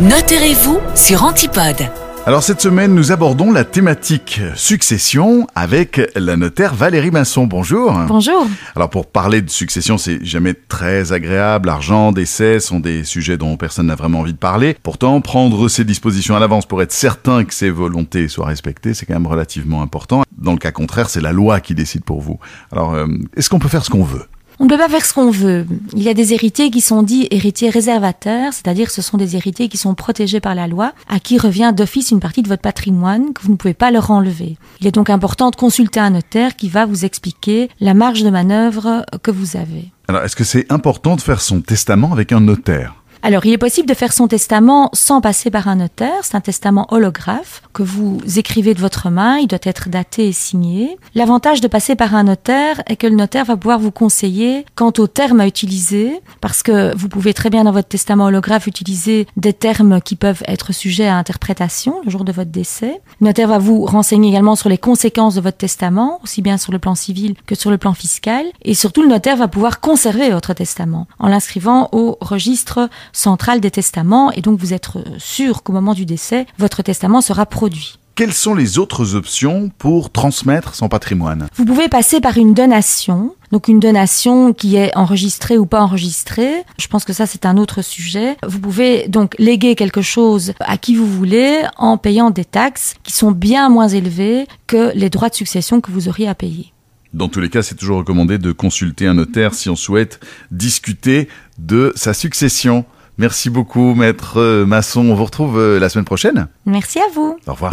[0.00, 1.76] Notez-vous sur Antipode.
[2.24, 7.46] Alors cette semaine, nous abordons la thématique succession avec la notaire Valérie Masson.
[7.46, 7.92] Bonjour.
[8.08, 8.46] Bonjour.
[8.74, 11.68] Alors pour parler de succession, c'est jamais très agréable.
[11.68, 14.74] Argent, décès sont des sujets dont personne n'a vraiment envie de parler.
[14.82, 19.04] Pourtant, prendre ses dispositions à l'avance pour être certain que ses volontés soient respectées, c'est
[19.04, 20.22] quand même relativement important.
[20.38, 22.38] Dans le cas contraire, c'est la loi qui décide pour vous.
[22.72, 23.06] Alors, euh,
[23.36, 24.24] est-ce qu'on peut faire ce qu'on veut?
[24.62, 25.66] On ne peut pas faire ce qu'on veut.
[25.94, 29.70] Il y a des héritiers qui sont dits héritiers réservataires, c'est-à-dire ce sont des héritiers
[29.70, 33.32] qui sont protégés par la loi, à qui revient d'office une partie de votre patrimoine
[33.32, 34.58] que vous ne pouvez pas leur enlever.
[34.82, 38.28] Il est donc important de consulter un notaire qui va vous expliquer la marge de
[38.28, 39.92] manœuvre que vous avez.
[40.08, 42.99] Alors, est-ce que c'est important de faire son testament avec un notaire?
[43.22, 46.22] Alors, il est possible de faire son testament sans passer par un notaire.
[46.22, 49.36] C'est un testament holographe que vous écrivez de votre main.
[49.36, 50.96] Il doit être daté et signé.
[51.14, 54.92] L'avantage de passer par un notaire est que le notaire va pouvoir vous conseiller quant
[54.96, 59.26] aux termes à utiliser, parce que vous pouvez très bien dans votre testament holographe utiliser
[59.36, 63.00] des termes qui peuvent être sujets à interprétation le jour de votre décès.
[63.20, 66.72] Le notaire va vous renseigner également sur les conséquences de votre testament, aussi bien sur
[66.72, 68.46] le plan civil que sur le plan fiscal.
[68.62, 73.70] Et surtout, le notaire va pouvoir conserver votre testament en l'inscrivant au registre central des
[73.70, 74.32] testaments.
[74.32, 77.96] Et donc, vous êtes sûr qu'au moment du décès, votre testament sera produit.
[78.16, 81.48] Quelles sont les autres options pour transmettre son patrimoine?
[81.54, 83.34] Vous pouvez passer par une donation.
[83.50, 86.62] Donc une donation qui est enregistrée ou pas enregistrée.
[86.78, 88.36] Je pense que ça c'est un autre sujet.
[88.46, 93.12] Vous pouvez donc léguer quelque chose à qui vous voulez en payant des taxes qui
[93.12, 96.72] sont bien moins élevées que les droits de succession que vous auriez à payer.
[97.12, 101.28] Dans tous les cas, c'est toujours recommandé de consulter un notaire si on souhaite discuter
[101.58, 102.84] de sa succession.
[103.20, 105.02] Merci beaucoup, maître euh, Masson.
[105.02, 106.48] On vous retrouve euh, la semaine prochaine.
[106.64, 107.36] Merci à vous.
[107.46, 107.70] Au revoir.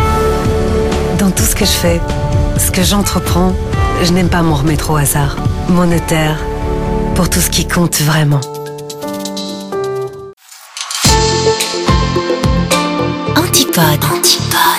[1.20, 2.02] Dans tout ce que je fais,
[2.58, 3.56] ce que j'entreprends,
[4.04, 5.38] je n'aime pas m'en remettre au hasard.
[5.70, 6.38] Mon notaire,
[7.16, 8.42] pour tout ce qui compte vraiment.
[13.38, 14.04] Antipode.
[14.04, 14.77] Antipode.